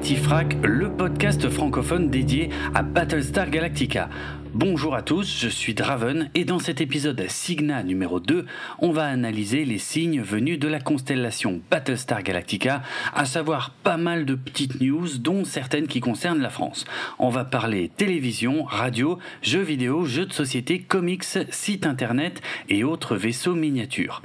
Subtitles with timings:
[0.00, 4.08] ActiveFrac, le podcast francophone dédié à Battlestar Galactica.
[4.54, 8.46] Bonjour à tous, je suis Draven et dans cet épisode Signa numéro 2,
[8.80, 12.82] on va analyser les signes venus de la constellation Battlestar Galactica,
[13.14, 16.84] à savoir pas mal de petites news dont certaines qui concernent la France.
[17.18, 23.16] On va parler télévision, radio, jeux vidéo, jeux de société, comics, sites internet et autres
[23.16, 24.22] vaisseaux miniatures.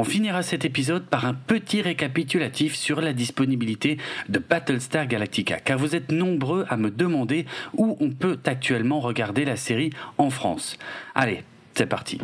[0.00, 3.98] On finira cet épisode par un petit récapitulatif sur la disponibilité
[4.30, 7.44] de Battlestar Galactica, car vous êtes nombreux à me demander
[7.76, 10.78] où on peut actuellement regarder la série en France.
[11.14, 12.18] Allez, c'est parti.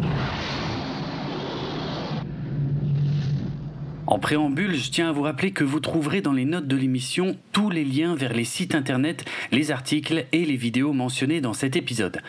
[4.07, 7.37] En préambule, je tiens à vous rappeler que vous trouverez dans les notes de l'émission
[7.53, 11.75] tous les liens vers les sites internet, les articles et les vidéos mentionnés dans cet
[11.75, 12.21] épisode.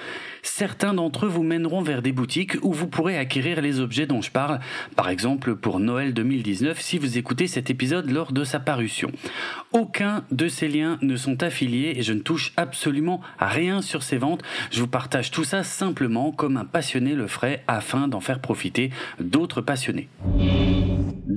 [0.42, 4.24] Certains d'entre eux vous mèneront vers des boutiques où vous pourrez acquérir les objets dont
[4.24, 4.60] je parle,
[4.96, 9.12] par exemple pour Noël 2019 si vous écoutez cet épisode lors de sa parution.
[9.72, 14.18] Aucun de ces liens ne sont affiliés et je ne touche absolument rien sur ces
[14.18, 14.42] ventes.
[14.72, 18.90] Je vous partage tout ça simplement comme un passionné le ferait afin d'en faire profiter
[19.20, 20.10] d'autres passionnés.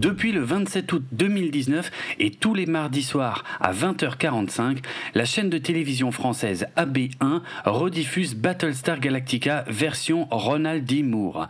[0.01, 4.78] Depuis le 27 août 2019 et tous les mardis soirs à 20h45,
[5.14, 11.03] la chaîne de télévision française AB1 rediffuse Battlestar Galactica version Ronald D.
[11.03, 11.48] Moore.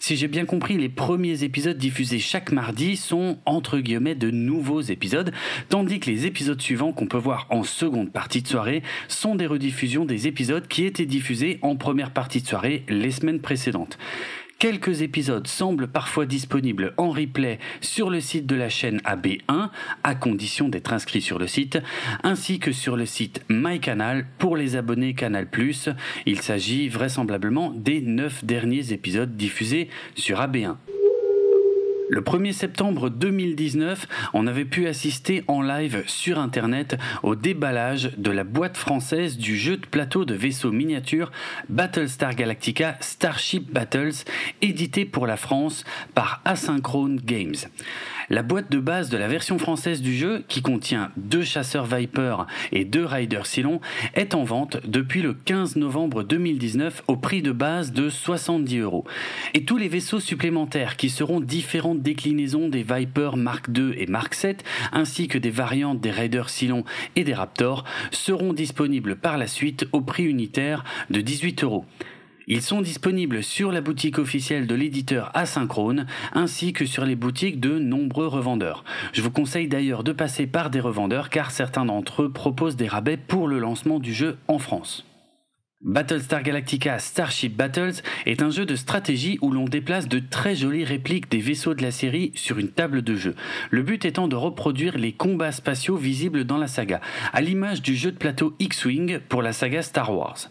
[0.00, 4.80] Si j'ai bien compris, les premiers épisodes diffusés chaque mardi sont entre guillemets de nouveaux
[4.80, 5.32] épisodes,
[5.68, 9.46] tandis que les épisodes suivants qu'on peut voir en seconde partie de soirée sont des
[9.46, 13.98] rediffusions des épisodes qui étaient diffusés en première partie de soirée les semaines précédentes.
[14.58, 19.70] Quelques épisodes semblent parfois disponibles en replay sur le site de la chaîne AB1,
[20.02, 21.78] à condition d'être inscrit sur le site,
[22.24, 25.46] ainsi que sur le site MyCanal pour les abonnés Canal+.
[26.26, 30.74] Il s'agit vraisemblablement des 9 derniers épisodes diffusés sur AB1.
[32.10, 38.30] Le 1er septembre 2019, on avait pu assister en live sur Internet au déballage de
[38.30, 41.30] la boîte française du jeu de plateau de vaisseaux miniatures
[41.68, 44.24] Battlestar Galactica Starship Battles,
[44.62, 47.56] édité pour la France par Asynchrone Games.
[48.30, 52.36] La boîte de base de la version française du jeu, qui contient deux chasseurs Viper
[52.72, 53.80] et deux Riders Cylon,
[54.14, 59.04] est en vente depuis le 15 novembre 2019 au prix de base de 70 euros.
[59.54, 64.36] Et tous les vaisseaux supplémentaires qui seront différentes déclinaisons des Viper Mark II et Mark
[64.36, 64.56] VII,
[64.92, 66.84] ainsi que des variantes des Raiders Cylon
[67.16, 71.86] et des Raptors, seront disponibles par la suite au prix unitaire de 18 euros.
[72.50, 77.60] Ils sont disponibles sur la boutique officielle de l'éditeur Asynchrone ainsi que sur les boutiques
[77.60, 78.84] de nombreux revendeurs.
[79.12, 82.88] Je vous conseille d'ailleurs de passer par des revendeurs car certains d'entre eux proposent des
[82.88, 85.07] rabais pour le lancement du jeu en France.
[85.80, 90.84] Battlestar Galactica Starship Battles est un jeu de stratégie où l'on déplace de très jolies
[90.84, 93.36] répliques des vaisseaux de la série sur une table de jeu.
[93.70, 97.00] Le but étant de reproduire les combats spatiaux visibles dans la saga,
[97.32, 100.48] à l'image du jeu de plateau X-Wing pour la saga Star Wars.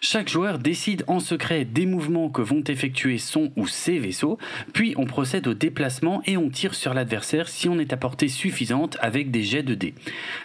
[0.00, 4.36] Chaque joueur décide en secret des mouvements que vont effectuer son ou ses vaisseaux,
[4.74, 8.28] puis on procède au déplacement et on tire sur l'adversaire si on est à portée
[8.28, 9.94] suffisante avec des jets de dés.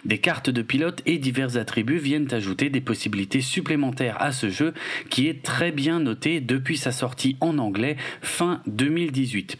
[0.06, 4.74] Des cartes de pilote et divers attributs viennent ajouter des possibilités supplémentaires à ce jeu
[5.08, 9.56] qui est très bien noté depuis sa sortie en anglais fin 2018.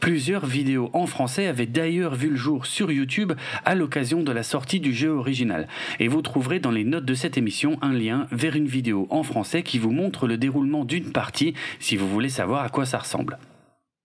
[0.00, 3.34] Plusieurs vidéos en français avaient d'ailleurs vu le jour sur YouTube
[3.66, 5.68] à l'occasion de la sortie du jeu original.
[5.98, 9.22] Et vous trouverez dans les notes de cette émission un lien vers une vidéo en
[9.22, 12.98] français qui vous montre le déroulement d'une partie si vous voulez savoir à quoi ça
[12.98, 13.38] ressemble.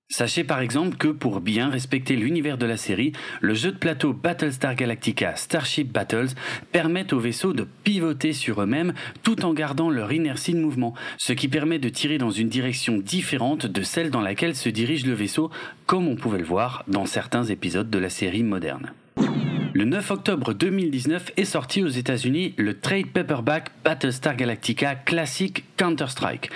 [0.07, 3.11] Sachez par exemple que pour bien respecter l'univers de la série,
[3.41, 6.35] le jeu de plateau Battlestar Galactica Starship Battles
[6.71, 8.93] permet aux vaisseaux de pivoter sur eux-mêmes
[9.23, 12.97] tout en gardant leur inertie de mouvement, ce qui permet de tirer dans une direction
[12.97, 15.49] différente de celle dans laquelle se dirige le vaisseau,
[15.87, 18.91] comme on pouvait le voir dans certains épisodes de la série moderne.
[19.73, 26.49] Le 9 octobre 2019 est sorti aux États-Unis le trade paperback Battlestar Galactica Classic Counter-Strike.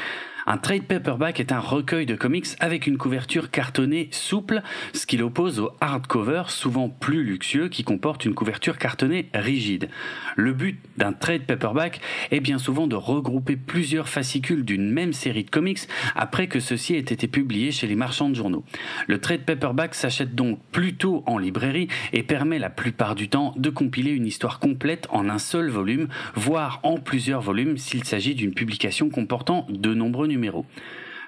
[0.51, 4.63] Un trade paperback est un recueil de comics avec une couverture cartonnée souple,
[4.93, 9.89] ce qui l'oppose au hardcover souvent plus luxueux qui comporte une couverture cartonnée rigide.
[10.35, 12.01] Le but d'un trade paperback
[12.31, 15.81] est bien souvent de regrouper plusieurs fascicules d'une même série de comics
[16.15, 18.65] après que ceux-ci aient été publiés chez les marchands de journaux.
[19.05, 23.69] Le trade paperback s'achète donc plutôt en librairie et permet la plupart du temps de
[23.69, 28.55] compiler une histoire complète en un seul volume, voire en plusieurs volumes s'il s'agit d'une
[28.55, 30.38] publication comportant de nombreux numéros.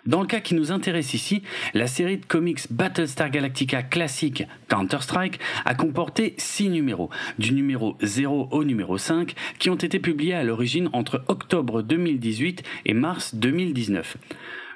[0.08, 1.44] Dans le cas qui nous intéresse ici,
[1.76, 8.48] la série de comics Battlestar Galactica classique Counter-Strike a comporté 6 numéros, du numéro 0
[8.52, 14.18] au numéro 5, qui ont été publiés à l'origine entre octobre 2018 et mars 2019.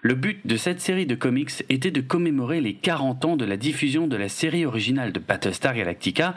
[0.06, 3.58] Le but de cette série de comics était de commémorer les 40 ans de la
[3.58, 6.36] diffusion de la série originale de Battlestar Galactica.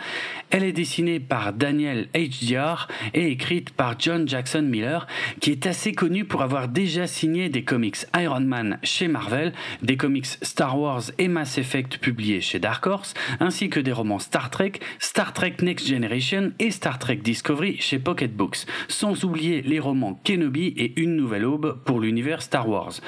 [0.49, 5.07] Elle est dessinée par Daniel HDR et écrite par John Jackson Miller,
[5.41, 9.99] qui est assez connu pour avoir déjà signé des comics Iron Man chez Marvel, des
[9.99, 14.49] comics Star Wars et Mass Effect publiés chez Dark Horse, ainsi que des romans Star
[14.49, 19.79] Trek, Star Trek Next Generation et Star Trek Discovery chez Pocket Books, sans oublier les
[19.79, 23.03] romans Kenobi et Une Nouvelle Aube pour l'univers Star Wars.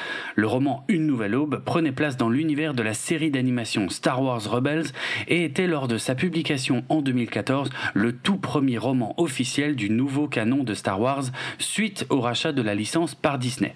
[0.51, 4.87] Roman Une Nouvelle Aube prenait place dans l'univers de la série d'animation Star Wars Rebels
[5.29, 10.27] et était lors de sa publication en 2014 le tout premier roman officiel du nouveau
[10.27, 11.25] canon de Star Wars
[11.59, 13.75] suite au rachat de la licence par Disney.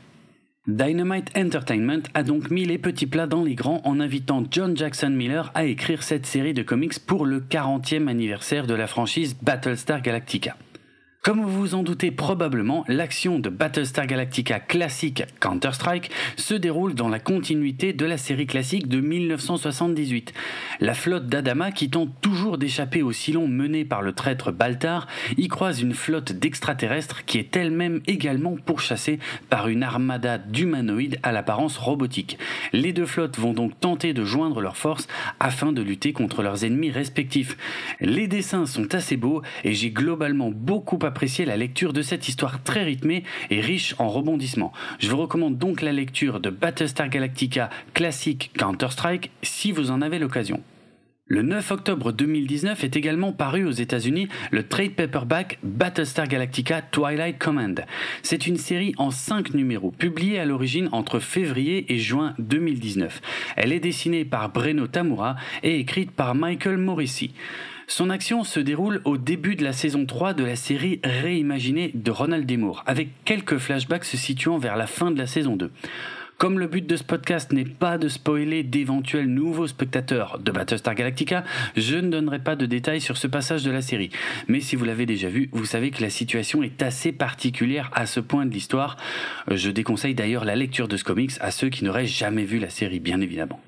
[0.67, 5.11] Dynamite Entertainment a donc mis les petits plats dans les grands en invitant John Jackson
[5.11, 10.03] Miller à écrire cette série de comics pour le 40e anniversaire de la franchise Battlestar
[10.03, 10.57] Galactica.
[11.25, 17.09] Comme vous vous en doutez probablement, l'action de Battlestar Galactica classique Counter-Strike se déroule dans
[17.09, 20.35] la continuité de la série classique de 1978.
[20.81, 25.07] La flotte d'Adama, qui tente toujours d'échapper au silon mené par le traître Baltar,
[25.39, 29.19] y croise une flotte d'extraterrestres qui est elle-même également pourchassée
[29.49, 32.37] par une armada d'humanoïdes à l'apparence robotique.
[32.75, 35.09] Les deux flottes vont donc tenter de joindre leurs forces
[35.41, 37.57] afin de lutter contre leurs ennemis respectifs.
[38.03, 42.27] Les dessins sont assez beaux et j'ai globalement beaucoup apprécié apprécier la lecture de cette
[42.27, 44.73] histoire très rythmée et riche en rebondissements.
[44.99, 50.19] Je vous recommande donc la lecture de Battlestar Galactica classique Counter-Strike si vous en avez
[50.19, 50.61] l'occasion.
[51.29, 57.39] Le 9 octobre 2019 est également paru aux États-Unis le trade paperback Battlestar Galactica Twilight
[57.39, 57.87] Command.
[58.25, 63.23] C'est une série en 5 numéros, publiée à l'origine entre février et juin 2019.
[63.57, 67.31] Elle est dessinée par Breno Tamura et écrite par Michael Morrissey.
[67.87, 72.11] Son action se déroule au début de la saison 3 de la série réimaginée de
[72.11, 72.59] Ronald D.
[72.87, 75.71] avec quelques flashbacks se situant vers la fin de la saison 2.
[76.39, 80.95] Comme le but de ce podcast n'est pas de spoiler d'éventuels nouveaux spectateurs de Battlestar
[80.95, 81.45] Galactica,
[81.77, 84.11] je ne donnerai pas de détails sur ce passage de la série.
[84.49, 88.07] Mais si vous l'avez déjà vu, vous savez que la situation est assez particulière à
[88.07, 88.97] ce point de l'histoire.
[89.49, 92.71] Je déconseille d'ailleurs la lecture de ce comics à ceux qui n'auraient jamais vu la
[92.71, 93.61] série, bien évidemment.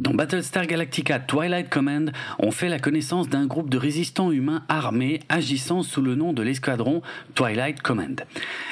[0.00, 5.20] Dans Battlestar Galactica Twilight Command, on fait la connaissance d'un groupe de résistants humains armés
[5.28, 7.02] agissant sous le nom de l'escadron
[7.34, 8.24] Twilight Command.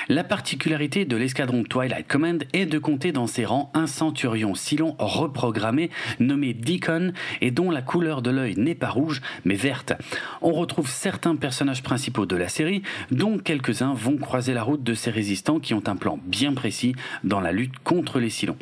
[0.09, 4.95] La particularité de l'escadron Twilight Command est de compter dans ses rangs un centurion Silon
[4.99, 9.93] reprogrammé nommé Deacon et dont la couleur de l'œil n'est pas rouge mais verte.
[10.41, 14.95] On retrouve certains personnages principaux de la série, dont quelques-uns vont croiser la route de
[14.95, 16.95] ces résistants qui ont un plan bien précis
[17.25, 18.57] dans la lutte contre les Silons.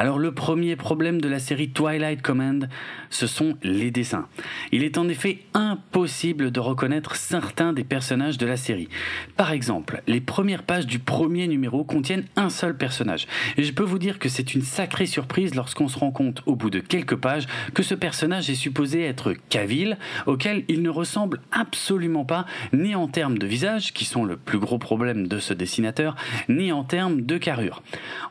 [0.00, 2.70] Alors le premier problème de la série Twilight Command,
[3.10, 4.28] ce sont les dessins.
[4.72, 8.88] Il est en effet impossible de reconnaître certains des personnages de la série.
[9.36, 13.26] Par exemple, les premières pages du premier numéro contiennent un seul personnage.
[13.58, 16.56] Et je peux vous dire que c'est une sacrée surprise lorsqu'on se rend compte au
[16.56, 21.42] bout de quelques pages que ce personnage est supposé être Cavill, auquel il ne ressemble
[21.52, 25.52] absolument pas, ni en termes de visage, qui sont le plus gros problème de ce
[25.52, 26.16] dessinateur,
[26.48, 27.82] ni en termes de carrure.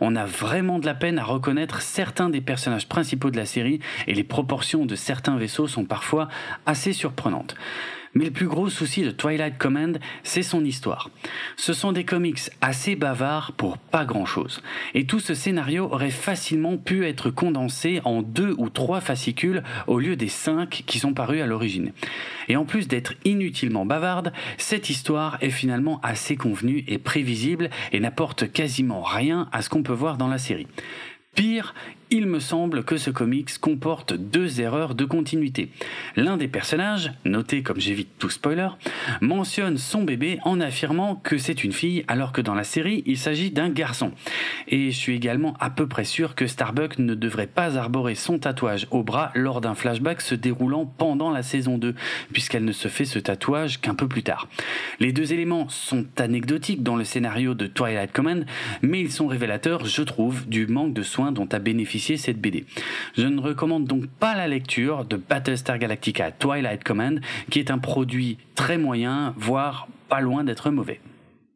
[0.01, 3.80] On a vraiment de la peine à reconnaître certains des personnages principaux de la série
[4.08, 6.28] et les proportions de certains vaisseaux sont parfois
[6.66, 7.56] assez surprenantes.
[8.16, 11.12] Mais le plus gros souci de Twilight Command, c'est son histoire.
[11.58, 14.62] Ce sont des comics assez bavards pour pas grand chose.
[14.96, 20.00] Et tout ce scénario aurait facilement pu être condensé en deux ou trois fascicules au
[20.00, 21.92] lieu des cinq qui sont parus à l'origine.
[22.48, 28.00] Et en plus d'être inutilement bavarde, cette histoire est finalement assez convenue et prévisible et
[28.00, 30.68] n'apporte quasiment rien à ce qu'on peut voir dans la série.
[31.36, 31.74] Pire,
[32.12, 35.70] il me semble que ce comics comporte deux erreurs de continuité.
[36.16, 38.70] L'un des personnages, noté comme j'évite tout spoiler,
[39.22, 43.18] mentionne son bébé en affirmant que c'est une fille alors que dans la série il
[43.18, 44.12] s'agit d'un garçon.
[44.68, 48.39] Et je suis également à peu près sûr que Starbuck ne devrait pas arborer son
[48.39, 51.94] tatouage au bras lors d'un flashback se déroulant pendant la saison 2,
[52.34, 54.48] puisqu'elle ne se fait ce tatouage qu'un peu plus tard.
[55.00, 58.46] Les deux éléments sont anecdotiques dans le scénario de Twilight Command,
[58.82, 62.39] mais ils sont révélateurs, je trouve, du manque de soins dont a bénéficié cette.
[63.18, 67.77] Je ne recommande donc pas la lecture de Battlestar Galactica Twilight Command, qui est un
[67.77, 71.00] produit très moyen, voire pas loin d'être mauvais.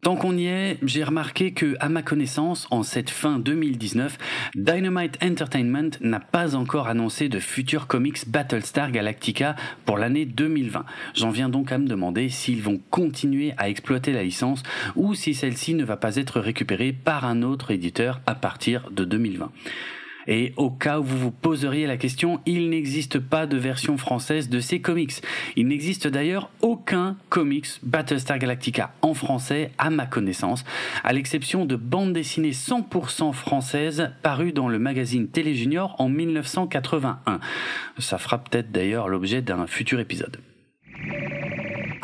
[0.03, 4.17] Tant qu'on y est, j'ai remarqué que, à ma connaissance, en cette fin 2019,
[4.53, 10.83] Dynamite Entertainment n'a pas encore annoncé de futurs comics Battlestar Galactica pour l'année 2020.
[11.13, 14.63] J'en viens donc à me demander s'ils vont continuer à exploiter la licence
[14.97, 19.05] ou si celle-ci ne va pas être récupérée par un autre éditeur à partir de
[19.05, 19.53] 2020.
[20.27, 24.49] Et au cas où vous vous poseriez la question, il n'existe pas de version française
[24.49, 25.13] de ces comics.
[25.55, 30.63] Il n'existe d'ailleurs aucun comics Battlestar Galactica en français à ma connaissance,
[31.03, 37.39] à l'exception de bandes dessinées 100% françaises parues dans le magazine Télé Junior en 1981.
[37.99, 40.37] Ça fera peut-être d'ailleurs l'objet d'un futur épisode.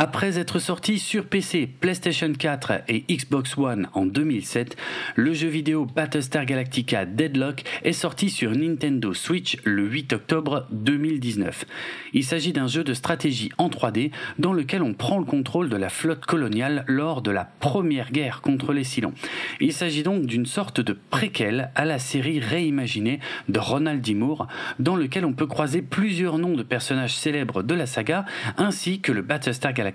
[0.01, 4.77] Après être sorti sur PC, PlayStation 4 et Xbox One en 2007,
[5.17, 11.65] le jeu vidéo Battlestar Galactica Deadlock est sorti sur Nintendo Switch le 8 octobre 2019.
[12.13, 15.75] Il s'agit d'un jeu de stratégie en 3D dans lequel on prend le contrôle de
[15.75, 19.15] la flotte coloniale lors de la première guerre contre les Cylons.
[19.59, 24.13] Il s'agit donc d'une sorte de préquel à la série réimaginée de Ronald D.
[24.13, 24.47] Moore,
[24.79, 28.23] dans lequel on peut croiser plusieurs noms de personnages célèbres de la saga,
[28.55, 29.88] ainsi que le Battlestar Galactica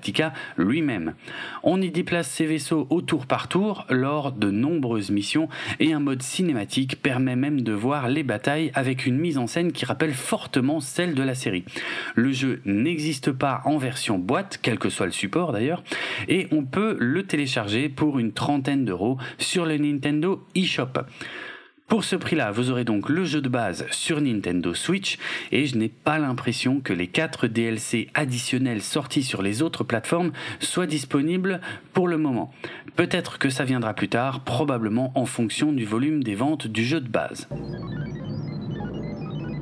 [0.57, 1.15] lui-même.
[1.63, 5.49] On y déplace ses vaisseaux au tour par tour lors de nombreuses missions
[5.81, 9.73] et un mode cinématique permet même de voir les batailles avec une mise en scène
[9.73, 11.65] qui rappelle fortement celle de la série.
[12.15, 15.83] Le jeu n'existe pas en version boîte, quel que soit le support d'ailleurs,
[16.29, 21.01] et on peut le télécharger pour une trentaine d'euros sur le Nintendo eShop.
[21.89, 25.19] Pour ce prix-là, vous aurez donc le jeu de base sur Nintendo Switch
[25.53, 30.33] et je n'ai pas l'impression que les 4 DLC additionnels sortis sur les autres plateformes
[30.61, 31.61] soient disponibles
[31.93, 32.53] pour le moment.
[32.97, 37.01] Peut-être que ça viendra plus tard, probablement en fonction du volume des ventes du jeu
[37.01, 37.49] de base.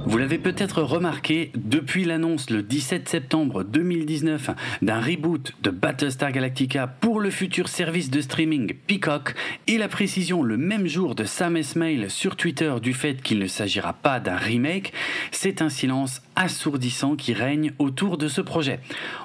[0.05, 4.51] Vous l'avez peut-être remarqué, depuis l'annonce le 17 septembre 2019
[4.83, 9.35] d'un reboot de Battlestar Galactica pour le futur service de streaming Peacock
[9.69, 13.47] et la précision le même jour de Sam Esmail sur Twitter du fait qu'il ne
[13.47, 14.93] s'agira pas d'un remake,
[15.31, 18.81] c'est un silence assourdissant qui règne autour de ce projet.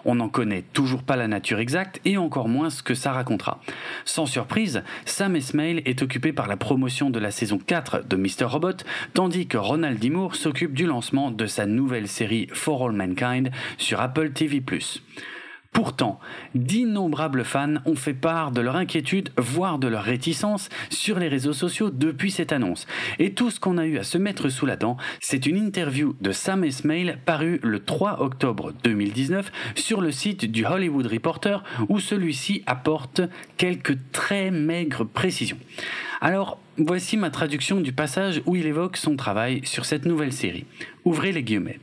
[0.06, 3.62] On n'en connaît toujours pas la nature exacte et encore moins ce que ça racontera.
[4.06, 8.46] Sans surprise, Sam Esmail est occupé par la promotion de la saison 4 de Mr.
[8.46, 8.84] Robot,
[9.14, 10.10] tandis que Ronald D.
[10.10, 14.62] Moore s'occupe du lancement de sa nouvelle série For All Mankind sur Apple TV+.
[15.77, 16.19] Pourtant,
[16.55, 21.53] d'innombrables fans ont fait part de leur inquiétude, voire de leur réticence sur les réseaux
[21.53, 22.88] sociaux depuis cette annonce.
[23.19, 26.15] Et tout ce qu'on a eu à se mettre sous la dent, c'est une interview
[26.19, 32.00] de Sam Esmail parue le 3 octobre 2019 sur le site du Hollywood Reporter où
[32.00, 33.22] celui-ci apporte
[33.57, 35.60] quelques très maigres précisions.
[36.22, 40.65] Alors, voici ma traduction du passage où il évoque son travail sur cette nouvelle série.
[41.05, 41.77] Ouvrez les guillemets.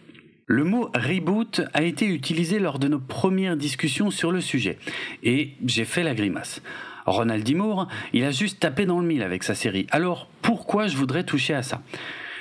[0.47, 4.79] Le mot reboot a été utilisé lors de nos premières discussions sur le sujet,
[5.23, 6.61] et j'ai fait la grimace.
[7.07, 7.55] Ronald D.
[7.55, 9.87] Moore, il a juste tapé dans le mille avec sa série.
[9.91, 11.83] Alors pourquoi je voudrais toucher à ça?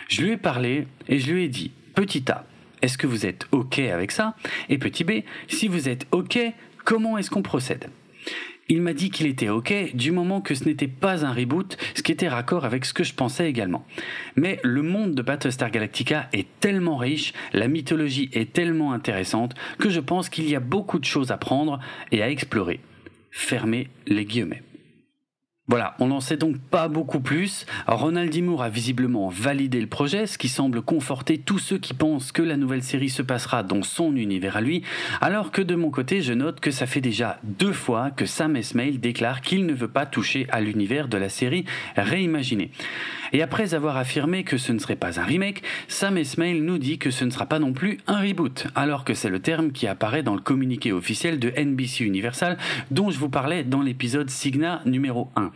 [0.09, 2.45] Je lui ai parlé et je lui ai dit, petit A,
[2.81, 4.35] est-ce que vous êtes OK avec ça?
[4.67, 6.37] Et petit B, si vous êtes OK,
[6.83, 7.89] comment est-ce qu'on procède?
[8.69, 12.01] Il m'a dit qu'il était OK du moment que ce n'était pas un reboot, ce
[12.01, 13.85] qui était raccord avec ce que je pensais également.
[14.35, 19.89] Mais le monde de Battlestar Galactica est tellement riche, la mythologie est tellement intéressante que
[19.89, 21.79] je pense qu'il y a beaucoup de choses à prendre
[22.11, 22.79] et à explorer.
[23.31, 24.63] Fermez les guillemets.
[25.73, 27.65] Voilà, on n'en sait donc pas beaucoup plus.
[27.87, 28.43] Ronald D.
[28.43, 32.43] Moore a visiblement validé le projet, ce qui semble conforter tous ceux qui pensent que
[32.43, 34.83] la nouvelle série se passera dans son univers à lui,
[35.19, 38.55] alors que de mon côté, je note que ça fait déjà deux fois que Sam
[38.55, 41.65] Esmail déclare qu'il ne veut pas toucher à l'univers de la série
[41.97, 42.69] réimaginée.
[43.31, 46.99] Et après avoir affirmé que ce ne serait pas un remake, Sam Esmail nous dit
[46.99, 49.87] que ce ne sera pas non plus un reboot, alors que c'est le terme qui
[49.87, 52.59] apparaît dans le communiqué officiel de NBC Universal
[52.91, 55.51] dont je vous parlais dans l'épisode Signa numéro 1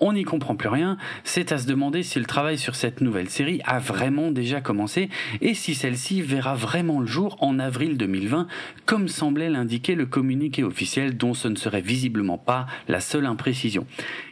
[0.00, 3.30] on n'y comprend plus rien, c'est à se demander si le travail sur cette nouvelle
[3.30, 5.08] série a vraiment déjà commencé
[5.40, 8.46] et si celle-ci verra vraiment le jour en avril 2020,
[8.86, 13.86] comme semblait l'indiquer le communiqué officiel dont ce ne serait visiblement pas la seule imprécision.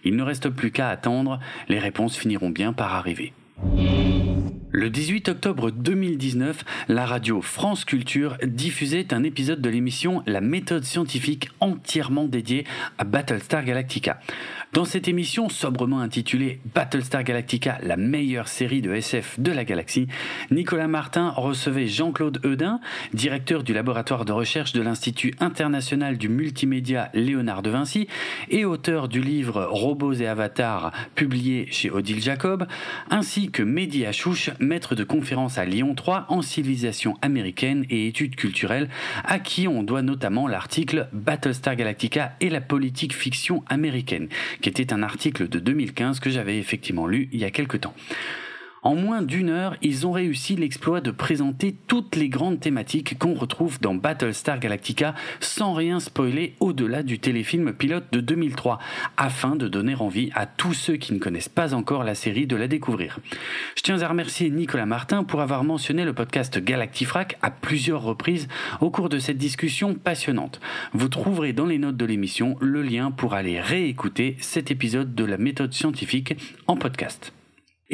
[0.04, 1.38] Il ne reste plus qu'à attendre,
[1.68, 3.32] les réponses finiront bien par arriver.
[4.74, 10.84] Le 18 octobre 2019, la radio France Culture diffusait un épisode de l'émission La méthode
[10.84, 12.64] scientifique entièrement dédiée
[12.96, 14.18] à Battlestar Galactica.
[14.72, 20.06] Dans cette émission sobrement intitulée Battlestar Galactica, la meilleure série de SF de la galaxie,
[20.50, 22.80] Nicolas Martin recevait Jean-Claude Eudin,
[23.12, 28.08] directeur du laboratoire de recherche de l'Institut international du multimédia Léonard de Vinci
[28.48, 32.66] et auteur du livre Robots et Avatars publié chez Odile Jacob,
[33.10, 38.36] ainsi que Mehdi Achouche, maître de conférence à Lyon 3 en civilisation américaine et études
[38.36, 38.88] culturelles,
[39.24, 44.28] à qui on doit notamment l'article Battlestar Galactica et la politique fiction américaine
[44.60, 47.94] qui était un article de 2015 que j'avais effectivement lu il y a quelque temps.
[48.84, 53.34] En moins d'une heure, ils ont réussi l'exploit de présenter toutes les grandes thématiques qu'on
[53.34, 58.80] retrouve dans Battlestar Galactica sans rien spoiler au-delà du téléfilm pilote de 2003,
[59.16, 62.56] afin de donner envie à tous ceux qui ne connaissent pas encore la série de
[62.56, 63.20] la découvrir.
[63.76, 68.48] Je tiens à remercier Nicolas Martin pour avoir mentionné le podcast Galactifrac à plusieurs reprises
[68.80, 70.60] au cours de cette discussion passionnante.
[70.92, 75.24] Vous trouverez dans les notes de l'émission le lien pour aller réécouter cet épisode de
[75.24, 76.34] la méthode scientifique
[76.66, 77.32] en podcast.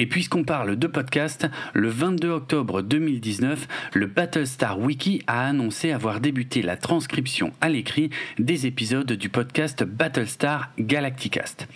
[0.00, 6.20] Et puisqu'on parle de podcast, le 22 octobre 2019, le Battlestar Wiki a annoncé avoir
[6.20, 11.66] débuté la transcription à l'écrit des épisodes du podcast Battlestar Galacticast.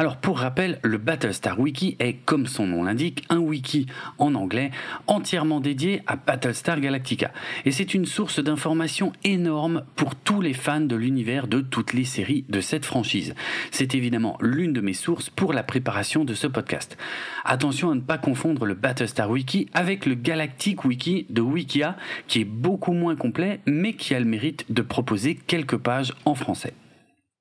[0.00, 3.84] Alors pour rappel, le Battlestar Wiki est, comme son nom l'indique, un wiki
[4.16, 4.70] en anglais
[5.06, 7.32] entièrement dédié à Battlestar Galactica.
[7.66, 12.06] Et c'est une source d'information énorme pour tous les fans de l'univers de toutes les
[12.06, 13.34] séries de cette franchise.
[13.72, 16.96] C'est évidemment l'une de mes sources pour la préparation de ce podcast.
[17.44, 22.40] Attention à ne pas confondre le Battlestar Wiki avec le Galactic Wiki de Wikia, qui
[22.40, 26.72] est beaucoup moins complet, mais qui a le mérite de proposer quelques pages en français.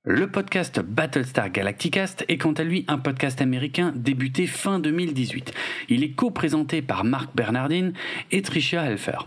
[0.05, 5.53] Le podcast Battlestar Galacticast est quant à lui un podcast américain débuté fin 2018.
[5.89, 7.91] Il est co-présenté par Mark Bernardin
[8.31, 9.17] et Tricia Helfer.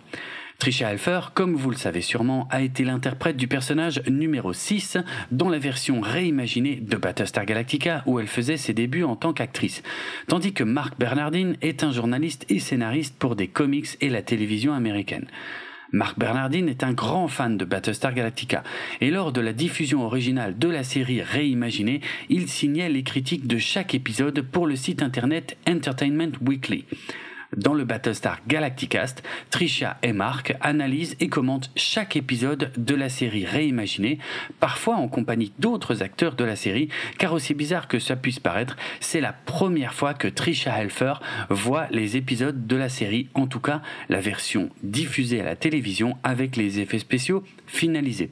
[0.59, 4.97] Tricia Helfer, comme vous le savez sûrement, a été l'interprète du personnage numéro 6
[5.31, 9.83] dans la version réimaginée de Battlestar Galactica où elle faisait ses débuts en tant qu'actrice.
[10.27, 14.73] Tandis que Mark Bernardin est un journaliste et scénariste pour des comics et la télévision
[14.73, 15.27] américaine.
[15.93, 18.63] Mark Bernardin est un grand fan de Battlestar Galactica
[19.03, 23.59] et lors de la diffusion originale de la série réimaginée, il signait les critiques de
[23.59, 26.87] chaque épisode pour le site internet Entertainment Weekly.
[27.57, 33.45] Dans le Battlestar Galacticast, Trisha et Mark analysent et commentent chaque épisode de la série
[33.45, 34.19] réimaginée,
[34.59, 38.77] parfois en compagnie d'autres acteurs de la série, car aussi bizarre que ça puisse paraître,
[39.01, 41.15] c'est la première fois que Trisha Helfer
[41.51, 46.17] voit les épisodes de la série, en tout cas la version diffusée à la télévision
[46.23, 48.31] avec les effets spéciaux finalisés.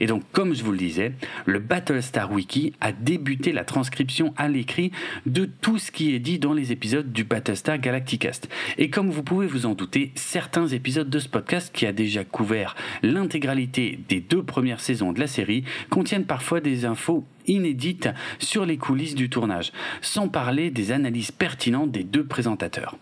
[0.00, 1.12] Et donc, comme je vous le disais,
[1.46, 4.90] le Battlestar Wiki a débuté la transcription à l'écrit
[5.26, 8.48] de tout ce qui est dit dans les épisodes du Battlestar Galacticast.
[8.78, 12.24] Et comme vous pouvez vous en douter, certains épisodes de ce podcast qui a déjà
[12.24, 18.66] couvert l'intégralité des deux premières saisons de la série contiennent parfois des infos inédites sur
[18.66, 22.96] les coulisses du tournage, sans parler des analyses pertinentes des deux présentateurs.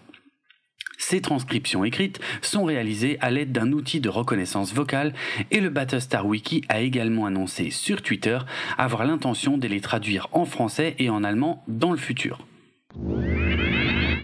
[0.98, 5.14] Ces transcriptions écrites sont réalisées à l'aide d'un outil de reconnaissance vocale
[5.50, 8.38] et le Battlestar Wiki a également annoncé sur Twitter
[8.76, 12.44] avoir l'intention de les traduire en français et en allemand dans le futur.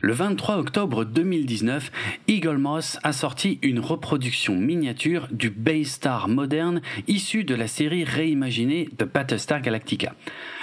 [0.06, 1.90] Le 23 octobre 2019,
[2.28, 8.90] Eagle Moss a sorti une reproduction miniature du Baystar moderne issu de la série réimaginée
[8.98, 10.14] de Battlestar Galactica.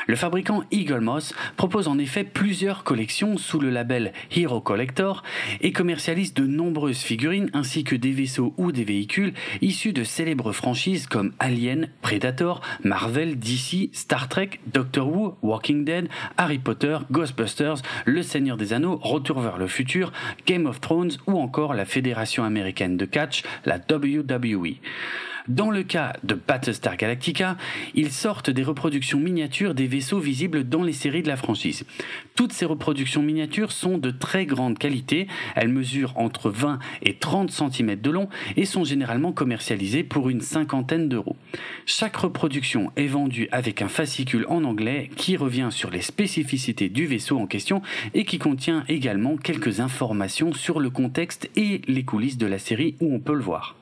[0.08, 5.24] Le fabricant Eagle Moss propose en effet plusieurs collections sous le label Hero Collector
[5.62, 10.52] et commercialise de nombreuses figurines ainsi que des vaisseaux ou des véhicules issus de célèbres
[10.52, 17.82] franchises comme Alien, Predator, Marvel, DC, Star Trek, Doctor Who, Walking Dead, Harry Potter, Ghostbusters,
[18.06, 20.12] Le Seigneur des Anneaux, Retour vers le futur,
[20.46, 24.78] Game of Thrones ou encore la Fédération américaine de catch, la WWE.
[25.48, 27.58] Dans le cas de Battlestar Galactica,
[27.96, 31.84] ils sortent des reproductions miniatures des vaisseaux visibles dans les séries de la franchise.
[32.36, 37.52] Toutes ces reproductions miniatures sont de très grande qualité, elles mesurent entre 20 et 30
[37.52, 41.36] cm de long et sont généralement commercialisées pour une cinquantaine d'euros.
[41.86, 47.08] Chaque reproduction est vendue avec un fascicule en anglais qui revient sur les spécificités du
[47.08, 47.82] vaisseau en question
[48.14, 52.96] et qui contient également quelques informations sur le contexte et les coulisses de la série
[53.02, 53.81] où on peut le voir.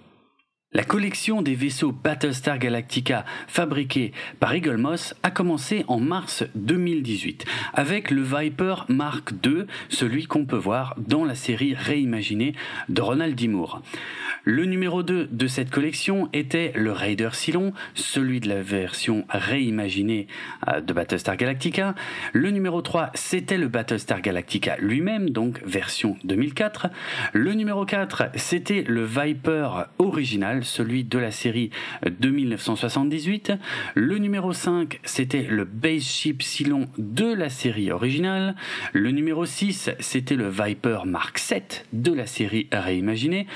[0.71, 7.43] La collection des vaisseaux Battlestar Galactica fabriqués par Eagle Moss a commencé en mars 2018
[7.73, 12.53] avec le Viper Mark II, celui qu'on peut voir dans la série réimaginée
[12.87, 13.47] de Ronald D.
[13.47, 13.81] Moore.
[14.43, 20.27] Le numéro 2 de cette collection était le Raider Cylon, celui de la version réimaginée
[20.67, 21.93] euh, de Battlestar Galactica.
[22.31, 26.87] Le numéro 3, c'était le Battlestar Galactica lui-même, donc version 2004.
[27.33, 31.69] Le numéro 4, c'était le Viper original, celui de la série
[32.05, 33.53] de 1978.
[33.95, 38.55] Le numéro 5, c'était le Base Ship Cylon de la série originale.
[38.93, 43.47] Le numéro 6, c'était le Viper Mark 7 de la série réimaginée.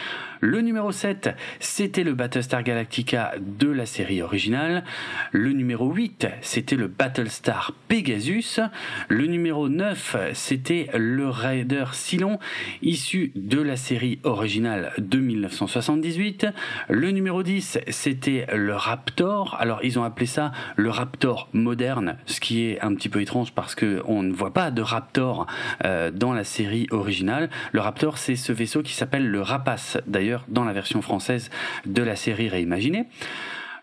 [0.45, 1.29] Le numéro 7,
[1.61, 4.83] c'était le Battlestar Galactica de la série originale.
[5.31, 8.59] Le numéro 8, c'était le Battlestar Pegasus.
[9.07, 12.39] Le numéro 9, c'était le Raider Cylon,
[12.81, 16.47] issu de la série originale de 1978.
[16.95, 19.57] Le numéro 10, c'était le Raptor.
[19.59, 23.51] Alors ils ont appelé ça le Raptor moderne, ce qui est un petit peu étrange
[23.51, 25.47] parce qu'on ne voit pas de Raptor
[25.85, 27.49] euh, dans la série originale.
[27.71, 31.49] Le Raptor, c'est ce vaisseau qui s'appelle le Rapace, d'ailleurs dans la version française
[31.87, 33.07] de la série réimaginée.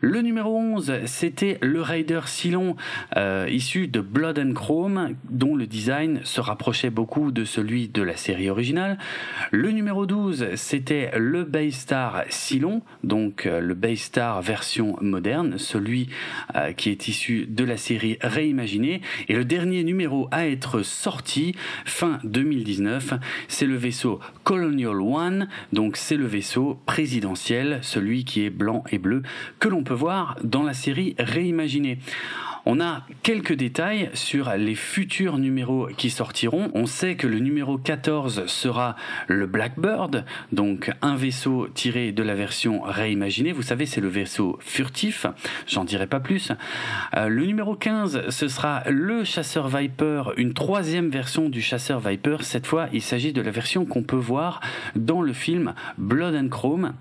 [0.02, 2.74] Le numéro 11, c'était le Raider Silon,
[3.18, 8.00] euh, issu de Blood and Chrome, dont le design se rapprochait beaucoup de celui de
[8.00, 8.96] la série originale.
[9.50, 16.08] Le numéro 12, c'était le Baystar Silon, donc euh, le Baystar version moderne, celui
[16.56, 19.02] euh, qui est issu de la série réimaginée.
[19.28, 23.12] Et le dernier numéro à être sorti, fin 2019,
[23.48, 28.96] c'est le vaisseau Colonial One, donc c'est le vaisseau présidentiel, celui qui est blanc et
[28.96, 29.22] bleu,
[29.58, 31.98] que l'on peut voir dans la série réimaginée.
[32.66, 36.70] On a quelques détails sur les futurs numéros qui sortiront.
[36.74, 38.96] On sait que le numéro 14 sera
[39.28, 43.52] le Blackbird, donc un vaisseau tiré de la version réimaginée.
[43.52, 45.26] Vous savez, c'est le vaisseau furtif,
[45.66, 46.52] j'en dirai pas plus.
[47.16, 52.38] Euh, le numéro 15, ce sera le chasseur Viper, une troisième version du chasseur Viper.
[52.42, 54.60] Cette fois, il s'agit de la version qu'on peut voir
[54.96, 56.92] dans le film Blood and Chrome.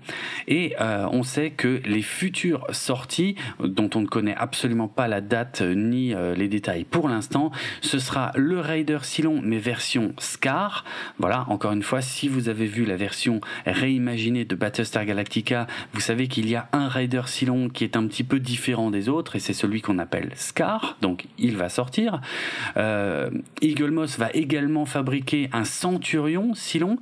[0.48, 5.20] Et euh, on sait que les futures sorties, dont on ne connaît absolument pas la
[5.20, 7.50] date, ni euh, les détails pour l'instant.
[7.80, 10.84] Ce sera le Raider Silon, mais version Scar.
[11.18, 16.00] Voilà, encore une fois, si vous avez vu la version réimaginée de Battlestar Galactica, vous
[16.00, 19.36] savez qu'il y a un Raider Silon qui est un petit peu différent des autres,
[19.36, 22.20] et c'est celui qu'on appelle Scar, donc il va sortir.
[22.76, 26.98] Euh, Eagle Moss va également fabriquer un Centurion Silon,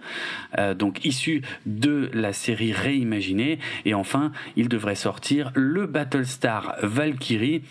[0.58, 7.62] euh, donc issu de la série réimaginée, et enfin, il devrait sortir le Battlestar Valkyrie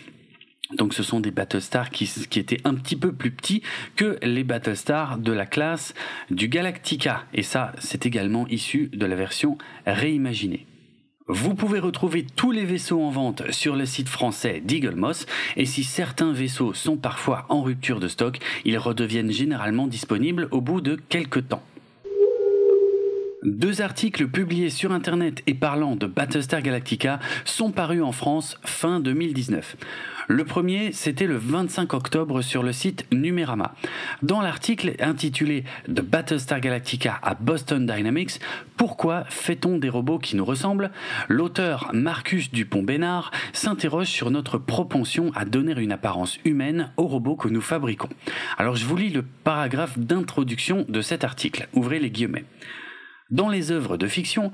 [0.76, 3.62] donc ce sont des Battlestars qui, qui étaient un petit peu plus petits
[3.96, 5.94] que les Battlestars de la classe
[6.30, 7.24] du Galactica.
[7.32, 9.56] Et ça, c'est également issu de la version
[9.86, 10.66] réimaginée.
[11.26, 15.66] Vous pouvez retrouver tous les vaisseaux en vente sur le site français d'Eagle Moss et
[15.66, 20.80] si certains vaisseaux sont parfois en rupture de stock, ils redeviennent généralement disponibles au bout
[20.80, 21.62] de quelques temps.
[23.44, 28.98] Deux articles publiés sur Internet et parlant de Battlestar Galactica sont parus en France fin
[28.98, 29.76] 2019.
[30.26, 33.76] Le premier, c'était le 25 octobre sur le site Numérama.
[34.22, 38.40] Dans l'article intitulé The Battlestar Galactica à Boston Dynamics,
[38.76, 40.90] pourquoi fait-on des robots qui nous ressemblent?
[41.28, 47.48] L'auteur Marcus Dupont-Bénard s'interroge sur notre propension à donner une apparence humaine aux robots que
[47.48, 48.10] nous fabriquons.
[48.58, 51.68] Alors je vous lis le paragraphe d'introduction de cet article.
[51.72, 52.44] Ouvrez les guillemets.
[53.30, 54.52] Dans les œuvres de fiction,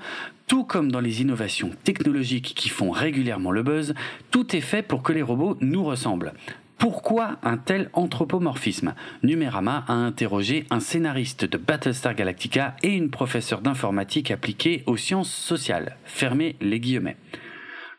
[0.49, 3.95] tout comme dans les innovations technologiques qui font régulièrement le buzz,
[4.33, 6.33] tout est fait pour que les robots nous ressemblent.
[6.77, 8.95] Pourquoi un tel anthropomorphisme?
[9.23, 15.33] Numérama a interrogé un scénariste de Battlestar Galactica et une professeure d'informatique appliquée aux sciences
[15.33, 15.97] sociales.
[16.05, 17.17] Fermez les guillemets.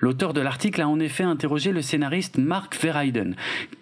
[0.05, 3.35] L'auteur de l'article a en effet interrogé le scénariste Mark Verheiden,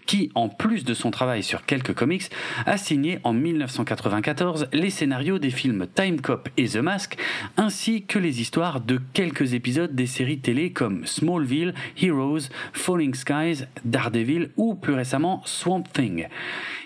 [0.05, 2.29] qui, en plus de son travail sur quelques comics,
[2.65, 7.17] a signé en 1994 les scénarios des films Time Cop et The Mask,
[7.57, 13.65] ainsi que les histoires de quelques épisodes des séries télé comme Smallville, Heroes, Falling Skies,
[13.83, 16.27] Daredevil ou plus récemment Swamp Thing.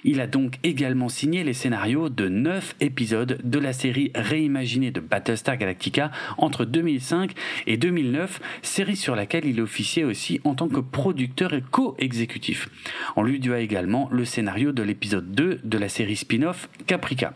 [0.03, 4.99] Il a donc également signé les scénarios de 9 épisodes de la série réimaginée de
[4.99, 7.33] Battlestar Galactica entre 2005
[7.67, 12.69] et 2009, série sur laquelle il officiait aussi en tant que producteur et co-exécutif.
[13.15, 17.33] On lui doit également le scénario de l'épisode 2 de la série spin-off Caprica.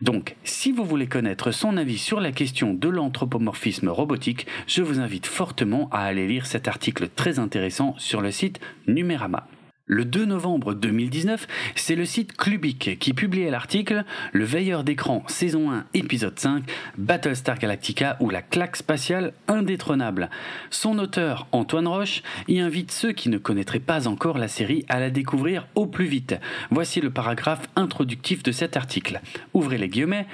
[0.00, 4.98] Donc, si vous voulez connaître son avis sur la question de l'anthropomorphisme robotique, je vous
[4.98, 9.46] invite fortement à aller lire cet article très intéressant sur le site Numérama.
[9.86, 15.70] Le 2 novembre 2019, c'est le site Clubic qui publiait l'article Le veilleur d'écran saison
[15.72, 16.64] 1 épisode 5
[16.96, 20.30] Battlestar Galactica ou la claque spatiale indétrônable.
[20.70, 25.00] Son auteur Antoine Roche y invite ceux qui ne connaîtraient pas encore la série à
[25.00, 26.34] la découvrir au plus vite.
[26.70, 29.20] Voici le paragraphe introductif de cet article.
[29.52, 30.26] Ouvrez les guillemets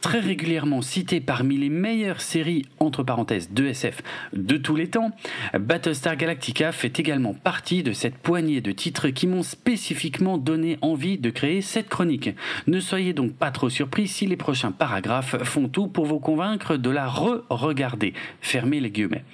[0.00, 5.10] très régulièrement cité parmi les meilleures séries entre parenthèses de SF de tous les temps,
[5.58, 11.18] Battlestar Galactica fait également partie de cette poignée de titres qui m'ont spécifiquement donné envie
[11.18, 12.30] de créer cette chronique.
[12.66, 16.76] Ne soyez donc pas trop surpris si les prochains paragraphes font tout pour vous convaincre
[16.76, 18.14] de la re-regarder.
[18.40, 19.24] Fermez les guillemets.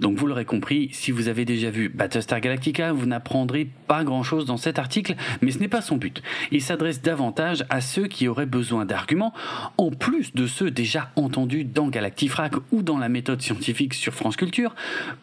[0.00, 4.44] Donc vous l'aurez compris, si vous avez déjà vu Battlestar Galactica, vous n'apprendrez pas grand-chose
[4.46, 6.22] dans cet article, mais ce n'est pas son but.
[6.50, 9.32] Il s'adresse davantage à ceux qui auraient besoin d'arguments,
[9.78, 14.36] en plus de ceux déjà entendus dans Galactifrac ou dans la méthode scientifique sur France
[14.36, 14.74] Culture,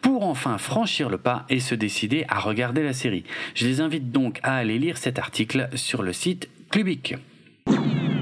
[0.01, 3.23] pour enfin franchir le pas et se décider à regarder la série.
[3.55, 7.15] Je les invite donc à aller lire cet article sur le site Clubic.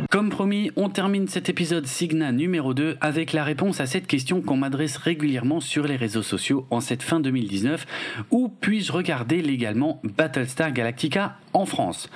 [0.10, 4.42] Comme promis, on termine cet épisode Signa numéro 2 avec la réponse à cette question
[4.42, 7.86] qu'on m'adresse régulièrement sur les réseaux sociaux en cette fin 2019.
[8.32, 12.10] Où puis-je regarder légalement Battlestar Galactica en France?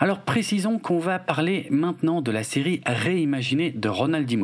[0.00, 4.36] Alors précisons qu'on va parler maintenant de la série réimaginée de Ronald D.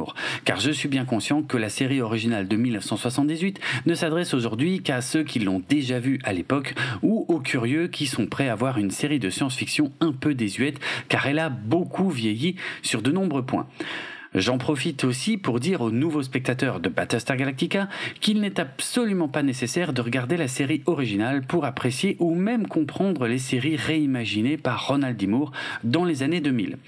[0.45, 5.01] Car je suis bien conscient que la série originale de 1978 ne s'adresse aujourd'hui qu'à
[5.01, 8.79] ceux qui l'ont déjà vue à l'époque ou aux curieux qui sont prêts à voir
[8.79, 13.45] une série de science-fiction un peu désuète, car elle a beaucoup vieilli sur de nombreux
[13.45, 13.67] points.
[14.35, 17.89] J'en profite aussi pour dire aux nouveaux spectateurs de Battlestar Galactica
[18.21, 23.27] qu'il n'est absolument pas nécessaire de regarder la série originale pour apprécier ou même comprendre
[23.27, 25.27] les séries réimaginées par Ronald D.
[25.27, 25.53] Moore
[25.85, 26.79] dans les années 2000.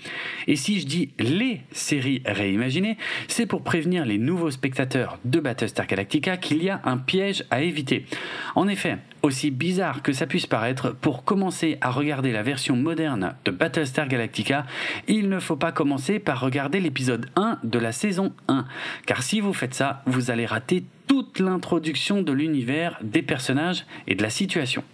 [0.47, 2.97] Et si je dis les séries réimaginées,
[3.29, 7.61] c'est pour prévenir les nouveaux spectateurs de Battlestar Galactica qu'il y a un piège à
[7.61, 8.07] éviter.
[8.55, 13.35] En effet, aussi bizarre que ça puisse paraître, pour commencer à regarder la version moderne
[13.45, 14.67] de Battlestar Galactica,
[15.09, 18.65] il ne faut pas commencer par regarder l'épisode 1 de la saison 1,
[19.07, 24.15] car si vous faites ça, vous allez rater toute l'introduction de l'univers, des personnages et
[24.15, 24.85] de la situation.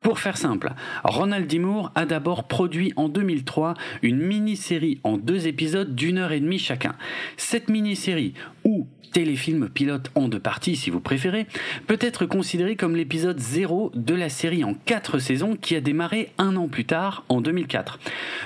[0.00, 0.72] Pour faire simple,
[1.02, 1.58] Ronald D.
[1.58, 6.60] Moore a d'abord produit en 2003 une mini-série en deux épisodes d'une heure et demie
[6.60, 6.94] chacun.
[7.36, 8.34] Cette mini-série,
[8.68, 11.46] ou téléfilm pilote en deux parties si vous préférez,
[11.86, 16.32] peut être considéré comme l'épisode 0 de la série en 4 saisons qui a démarré
[16.36, 17.98] un an plus tard, en 2004.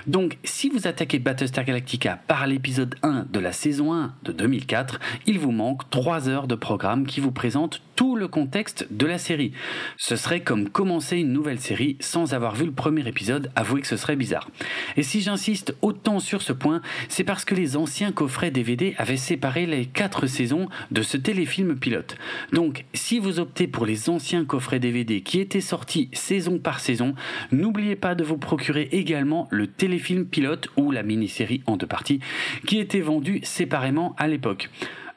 [0.06, 5.00] Donc si vous attaquez Battlestar Galactica par l'épisode 1 de la saison 1 de 2004,
[5.26, 9.18] il vous manque 3 heures de programme qui vous présente tout le contexte de la
[9.18, 9.52] série.
[9.96, 13.87] Ce serait comme commencer une nouvelle série sans avoir vu le premier épisode, avouez que
[13.88, 14.48] ce serait bizarre.
[14.96, 19.16] Et si j'insiste autant sur ce point, c'est parce que les anciens coffrets DVD avaient
[19.16, 22.16] séparé les 4 saisons de ce téléfilm pilote.
[22.53, 27.14] Donc, si vous optez pour les anciens coffrets DVD qui étaient sortis saison par saison,
[27.51, 32.20] n'oubliez pas de vous procurer également le téléfilm pilote ou la mini-série en deux parties
[32.66, 34.70] qui était vendu séparément à l'époque.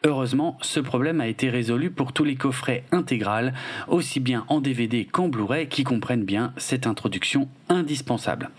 [0.07, 3.55] Heureusement, ce problème a été résolu pour tous les coffrets intégrales,
[3.87, 8.51] aussi bien en DVD qu'en Blu-ray, qui comprennent bien cette introduction indispensable.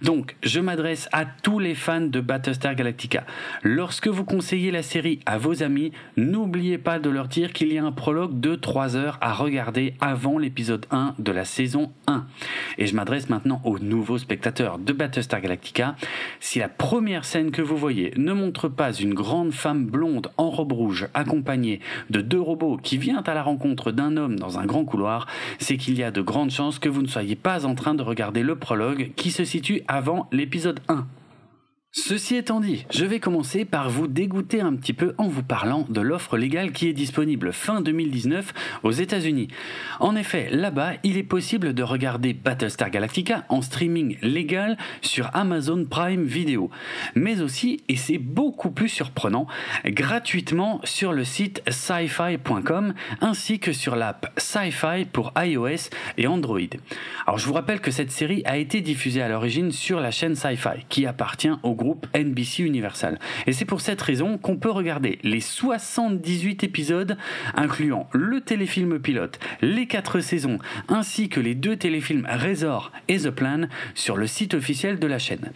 [0.00, 3.24] Donc, je m'adresse à tous les fans de Battlestar Galactica.
[3.64, 7.78] Lorsque vous conseillez la série à vos amis, n'oubliez pas de leur dire qu'il y
[7.78, 12.26] a un prologue de 3 heures à regarder avant l'épisode 1 de la saison 1.
[12.78, 15.96] Et je m'adresse maintenant aux nouveaux spectateurs de Battlestar Galactica.
[16.38, 20.48] Si la première scène que vous voyez ne montre pas une grande femme blonde en
[20.48, 24.66] robe rouge, accompagné de deux robots qui vient à la rencontre d'un homme dans un
[24.66, 25.26] grand couloir,
[25.58, 28.02] c'est qu'il y a de grandes chances que vous ne soyez pas en train de
[28.02, 31.06] regarder le prologue qui se situe avant l'épisode 1.
[31.94, 35.84] Ceci étant dit, je vais commencer par vous dégoûter un petit peu en vous parlant
[35.90, 39.48] de l'offre légale qui est disponible fin 2019 aux États-Unis.
[40.00, 45.84] En effet, là-bas, il est possible de regarder Battlestar Galactica en streaming légal sur Amazon
[45.84, 46.70] Prime Video,
[47.14, 49.46] mais aussi, et c'est beaucoup plus surprenant,
[49.84, 56.58] gratuitement sur le site sci-fi.com ainsi que sur l'app Sci-Fi pour iOS et Android.
[57.26, 60.36] Alors je vous rappelle que cette série a été diffusée à l'origine sur la chaîne
[60.36, 61.81] Sci-Fi qui appartient au groupe
[62.14, 63.18] NBC Universal.
[63.46, 67.16] Et c'est pour cette raison qu'on peut regarder les 78 épisodes,
[67.54, 73.30] incluant le téléfilm pilote, les 4 saisons, ainsi que les deux téléfilms Razor et The
[73.30, 73.62] Plan
[73.94, 75.52] sur le site officiel de la chaîne.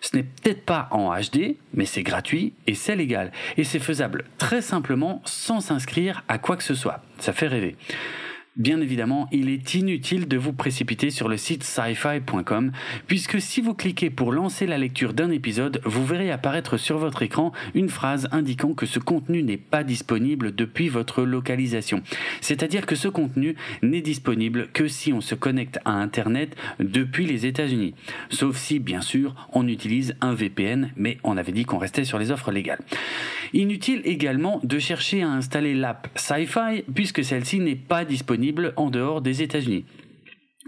[0.00, 3.32] Ce n'est peut-être pas en HD, mais c'est gratuit et c'est légal.
[3.56, 7.02] Et c'est faisable très simplement sans s'inscrire à quoi que ce soit.
[7.18, 7.76] Ça fait rêver.
[8.56, 12.72] Bien évidemment, il est inutile de vous précipiter sur le site sci-fi.com
[13.06, 17.22] puisque si vous cliquez pour lancer la lecture d'un épisode, vous verrez apparaître sur votre
[17.22, 22.02] écran une phrase indiquant que ce contenu n'est pas disponible depuis votre localisation.
[22.40, 27.46] C'est-à-dire que ce contenu n'est disponible que si on se connecte à Internet depuis les
[27.46, 27.94] États-Unis.
[28.30, 32.18] Sauf si, bien sûr, on utilise un VPN, mais on avait dit qu'on restait sur
[32.18, 32.80] les offres légales.
[33.52, 38.40] Inutile également de chercher à installer l'app Sci-Fi puisque celle-ci n'est pas disponible
[38.76, 39.84] en dehors des États-Unis.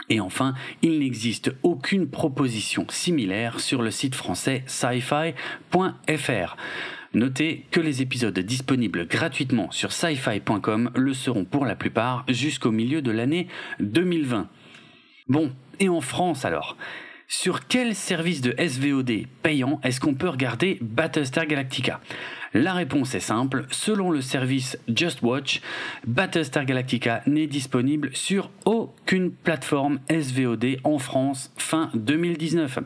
[0.08, 6.56] Et enfin, il n'existe aucune proposition similaire sur le site français sci-fi.fr.
[7.14, 13.02] Notez que les épisodes disponibles gratuitement sur sci-fi.com le seront pour la plupart jusqu'au milieu
[13.02, 13.48] de l'année
[13.80, 14.48] 2020.
[15.28, 16.76] Bon, et en France alors?
[17.28, 22.00] Sur quel service de SVOD payant est-ce qu'on peut regarder Battlestar Galactica?
[22.54, 25.62] La réponse est simple, selon le service Just Watch,
[26.06, 32.80] Battlestar Galactica n'est disponible sur aucune plateforme SVOD en France fin 2019.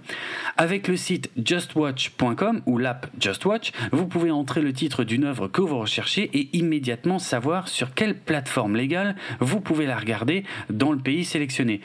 [0.56, 5.48] Avec le site justwatch.com ou l'app Just Watch, vous pouvez entrer le titre d'une œuvre
[5.48, 10.92] que vous recherchez et immédiatement savoir sur quelle plateforme légale vous pouvez la regarder dans
[10.92, 11.80] le pays sélectionné.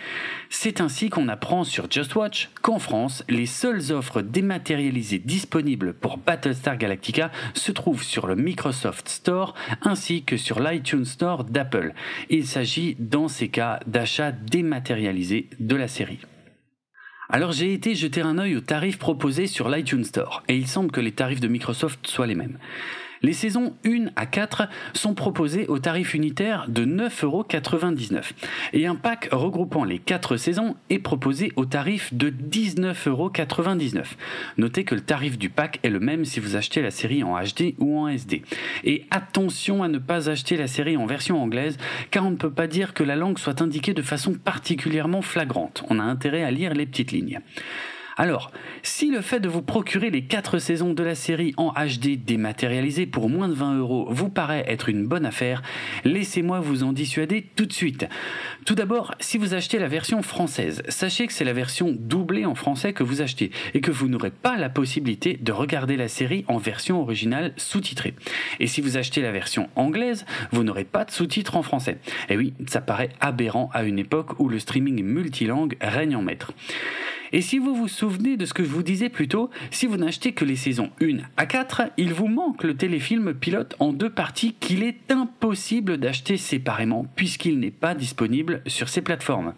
[0.51, 6.19] C'est ainsi qu'on apprend sur Just Watch qu'en France, les seules offres dématérialisées disponibles pour
[6.19, 7.31] Battlestar Galactica
[7.71, 11.93] trouvent sur le Microsoft Store ainsi que sur l'iTunes Store d'Apple.
[12.29, 16.19] Il s'agit dans ces cas d'achats dématérialisés de la série.
[17.29, 20.91] Alors j'ai été jeter un œil aux tarifs proposés sur l'iTunes Store, et il semble
[20.91, 22.57] que les tarifs de Microsoft soient les mêmes.
[23.23, 28.31] Les saisons 1 à 4 sont proposées au tarif unitaire de 9,99€
[28.73, 34.03] et un pack regroupant les 4 saisons est proposé au tarif de 19,99€.
[34.57, 37.39] Notez que le tarif du pack est le même si vous achetez la série en
[37.39, 38.41] HD ou en SD.
[38.83, 41.77] Et attention à ne pas acheter la série en version anglaise
[42.09, 45.83] car on ne peut pas dire que la langue soit indiquée de façon particulièrement flagrante.
[45.89, 47.39] On a intérêt à lire les petites lignes.
[48.17, 48.51] Alors,
[48.83, 53.05] si le fait de vous procurer les 4 saisons de la série en HD dématérialisée
[53.05, 55.61] pour moins de 20 euros vous paraît être une bonne affaire,
[56.03, 58.07] laissez-moi vous en dissuader tout de suite.
[58.65, 62.55] Tout d'abord, si vous achetez la version française, sachez que c'est la version doublée en
[62.55, 66.43] français que vous achetez et que vous n'aurez pas la possibilité de regarder la série
[66.47, 68.13] en version originale sous-titrée.
[68.59, 71.97] Et si vous achetez la version anglaise, vous n'aurez pas de sous-titres en français.
[72.29, 76.53] Et oui, ça paraît aberrant à une époque où le streaming multilingue règne en maître.
[77.33, 79.97] Et si vous vous souvenez de ce que je vous disais plus tôt, si vous
[79.97, 84.09] n'achetez que les saisons 1 à 4, il vous manque le téléfilm pilote en deux
[84.09, 89.53] parties qu'il est impossible d'acheter séparément puisqu'il n'est pas disponible sur ces plateformes.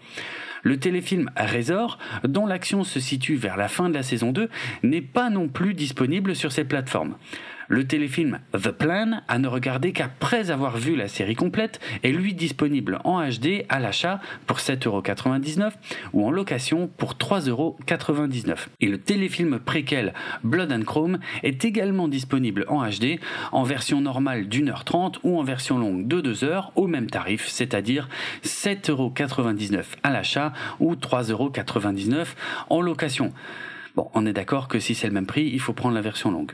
[0.61, 4.49] Le téléfilm Razor, dont l'action se situe vers la fin de la saison 2,
[4.83, 7.15] n'est pas non plus disponible sur ces plateformes.
[7.67, 12.33] Le téléfilm The Plan, à ne regarder qu'après avoir vu la série complète, est lui
[12.33, 15.71] disponible en HD à l'achat pour 7,99€
[16.13, 18.67] ou en location pour 3,99€.
[18.81, 23.19] Et le téléfilm préquel Blood and Chrome est également disponible en HD
[23.51, 28.09] en version normale d'1h30 ou en version longue de 2h au même tarif, c'est-à-dire
[28.43, 32.27] 7,99€ à l'achat ou 3,99€
[32.69, 33.31] en location.
[33.95, 36.31] Bon, on est d'accord que si c'est le même prix, il faut prendre la version
[36.31, 36.53] longue.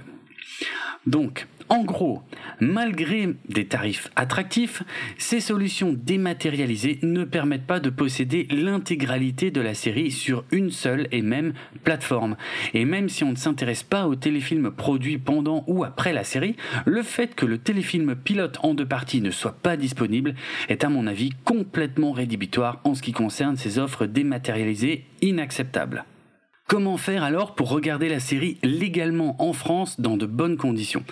[1.07, 2.23] Donc, en gros,
[2.59, 4.81] malgré des tarifs attractifs,
[5.19, 11.07] ces solutions dématérialisées ne permettent pas de posséder l'intégralité de la série sur une seule
[11.12, 12.38] et même plateforme.
[12.73, 16.55] Et même si on ne s'intéresse pas aux téléfilms produits pendant ou après la série,
[16.85, 20.33] le fait que le téléfilm pilote en deux parties ne soit pas disponible
[20.69, 26.03] est à mon avis complètement rédhibitoire en ce qui concerne ces offres dématérialisées inacceptables.
[26.69, 31.03] Comment faire alors pour regarder la série légalement en France dans de bonnes conditions?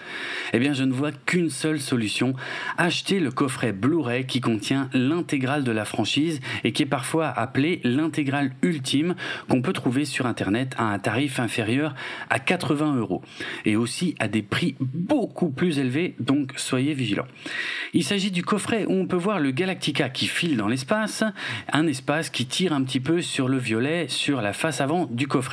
[0.53, 2.35] Eh bien, je ne vois qu'une seule solution
[2.77, 7.81] acheter le coffret Blu-ray qui contient l'intégrale de la franchise et qui est parfois appelé
[7.83, 9.15] l'intégrale ultime
[9.49, 11.95] qu'on peut trouver sur internet à un tarif inférieur
[12.29, 13.23] à 80 euros
[13.65, 17.25] et aussi à des prix beaucoup plus élevés, donc soyez vigilants.
[17.95, 21.23] Il s'agit du coffret où on peut voir le Galactica qui file dans l'espace,
[21.73, 25.27] un espace qui tire un petit peu sur le violet sur la face avant du
[25.27, 25.46] coffret.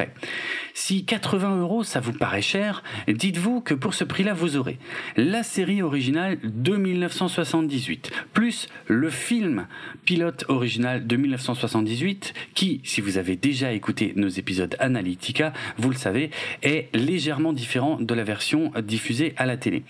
[0.75, 4.79] Si 80 euros ça vous paraît cher, dites-vous que pour ce prix-là vous aurez
[5.17, 9.67] la série originale de 1978, plus le film
[10.05, 15.97] pilote original de 1978 qui, si vous avez déjà écouté nos épisodes Analytica, vous le
[15.97, 16.31] savez,
[16.63, 19.85] est légèrement différent de la version diffusée à la télé.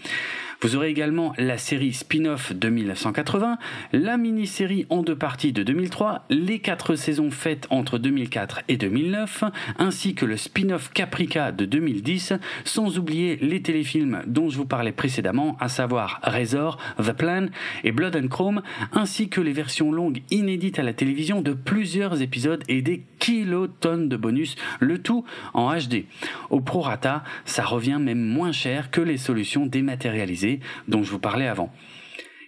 [0.61, 3.59] Vous aurez également la série spin-off de 1980,
[3.93, 9.45] la mini-série en deux parties de 2003, les quatre saisons faites entre 2004 et 2009,
[9.79, 14.93] ainsi que le spin-off Caprica de 2010, sans oublier les téléfilms dont je vous parlais
[14.93, 17.47] précédemment, à savoir Razor, The Plan
[17.83, 18.63] et Blood and Chrome,
[18.93, 24.09] ainsi que les versions longues inédites à la télévision de plusieurs épisodes et des kilotonnes
[24.09, 26.05] de bonus, le tout en HD.
[26.51, 30.44] Au prorata, ça revient même moins cher que les solutions dématérialisées
[30.89, 31.73] dont je vous parlais avant.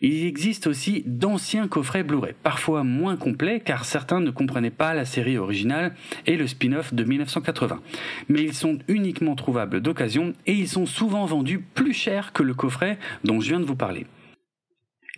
[0.02, 5.06] Il existe aussi d'anciens coffrets Blu-ray, parfois moins complets car certains ne comprenaient pas la
[5.06, 5.94] série originale
[6.26, 7.80] et le spin-off de 1980.
[8.28, 12.54] Mais ils sont uniquement trouvables d'occasion et ils sont souvent vendus plus cher que le
[12.54, 14.06] coffret dont je viens de vous parler.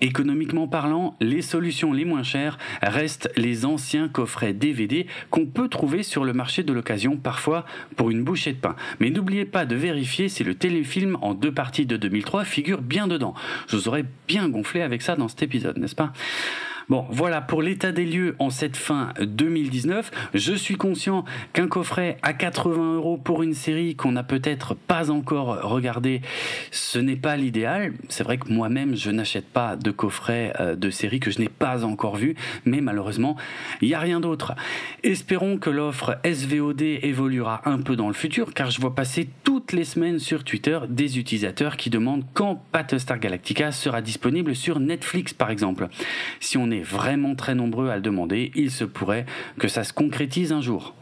[0.00, 6.02] Économiquement parlant, les solutions les moins chères restent les anciens coffrets DVD qu'on peut trouver
[6.02, 7.64] sur le marché de l'occasion parfois
[7.96, 8.76] pour une bouchée de pain.
[9.00, 13.08] Mais n'oubliez pas de vérifier si le téléfilm en deux parties de 2003 figure bien
[13.08, 13.34] dedans.
[13.68, 16.12] Je vous aurais bien gonflé avec ça dans cet épisode, n'est-ce pas?
[16.88, 20.10] Bon, voilà pour l'état des lieux en cette fin 2019.
[20.32, 25.10] Je suis conscient qu'un coffret à 80 euros pour une série qu'on n'a peut-être pas
[25.10, 26.22] encore regardée,
[26.70, 27.92] ce n'est pas l'idéal.
[28.08, 31.50] C'est vrai que moi-même, je n'achète pas de coffret euh, de série que je n'ai
[31.50, 33.36] pas encore vu, mais malheureusement,
[33.82, 34.54] il n'y a rien d'autre.
[35.02, 39.72] Espérons que l'offre SVOD évoluera un peu dans le futur, car je vois passer toutes
[39.72, 45.34] les semaines sur Twitter des utilisateurs qui demandent quand Battlestar Galactica sera disponible sur Netflix,
[45.34, 45.88] par exemple.
[46.40, 49.26] Si on est vraiment très nombreux à le demander, il se pourrait
[49.58, 50.94] que ça se concrétise un jour.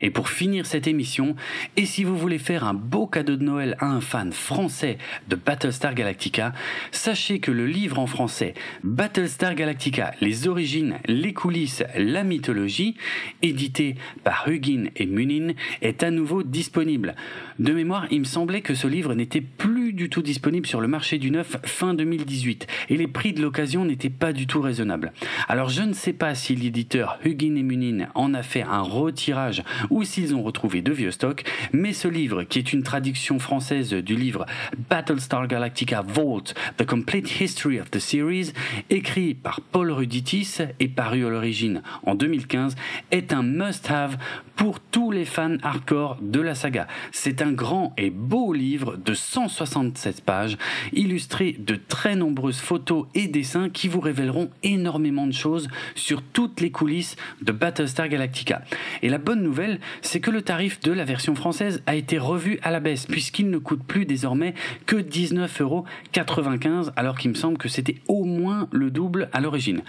[0.00, 1.34] Et pour finir cette émission,
[1.76, 4.96] et si vous voulez faire un beau cadeau de Noël à un fan français
[5.26, 6.52] de Battlestar Galactica,
[6.92, 12.94] sachez que le livre en français Battlestar Galactica, les origines, les coulisses, la mythologie,
[13.42, 17.16] édité par Hugin et Munin, est à nouveau disponible.
[17.58, 20.86] De mémoire, il me semblait que ce livre n'était plus du tout disponible sur le
[20.86, 25.12] marché du neuf fin 2018, et les prix de l'occasion n'étaient pas du tout raisonnables.
[25.48, 29.64] Alors je ne sais pas si l'éditeur Hugin et Munin en a fait un retirage
[29.90, 33.92] ou s'ils ont retrouvé de vieux stocks, mais ce livre, qui est une traduction française
[33.92, 34.46] du livre
[34.90, 38.52] Battlestar Galactica Vault, The Complete History of the Series,
[38.90, 42.74] écrit par Paul Ruditis et paru à l'origine en 2015,
[43.10, 44.16] est un must-have
[44.56, 46.88] pour tous les fans hardcore de la saga.
[47.12, 50.58] C'est un grand et beau livre de 167 pages,
[50.92, 56.60] illustré de très nombreuses photos et dessins qui vous révéleront énormément de choses sur toutes
[56.60, 58.62] les coulisses de Battlestar Galactica.
[59.02, 62.58] Et la bonne nouvelle, c'est que le tarif de la version française a été revu
[62.62, 64.54] à la baisse, puisqu'il ne coûte plus désormais
[64.86, 68.24] que 19,95€ alors qu'il me semble que c'était au
[68.72, 69.82] le double à l'origine.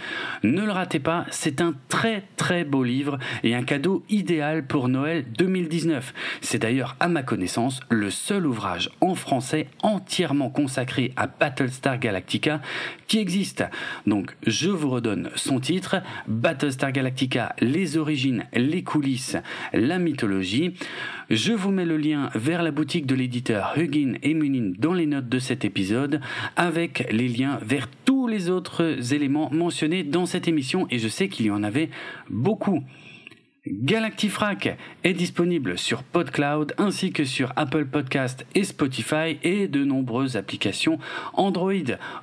[0.44, 4.90] Ne le ratez pas, c'est un très très beau livre et un cadeau idéal pour
[4.90, 6.14] Noël 2019.
[6.42, 12.62] C'est d'ailleurs, à ma connaissance, le seul ouvrage en français entièrement consacré à Battlestar Galactica
[13.08, 13.64] qui existe.
[14.06, 15.98] Donc, je vous redonne son titre
[16.28, 19.38] Battlestar Galactica, les origines, les coulisses,
[19.74, 20.74] la mythologie.
[21.30, 25.06] Je vous mets le lien vers la boutique de l'éditeur Hugin et Munin dans les
[25.06, 26.22] notes de cet épisode
[26.56, 31.30] avec les liens vers tous les autres éléments mentionnés dans cette émission et je sais
[31.30, 31.90] qu'il y en avait
[32.30, 32.84] beaucoup.
[33.68, 40.38] Galactifrac est disponible sur PodCloud ainsi que sur Apple Podcast et Spotify et de nombreuses
[40.38, 40.98] applications
[41.34, 41.74] Android.